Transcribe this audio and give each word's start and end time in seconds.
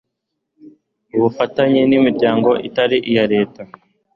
Ubufatanye 1.15 1.81
n 1.89 1.91
imiryango 1.99 2.49
itari 2.67 2.97
iya 3.11 3.25
leta 3.33 3.61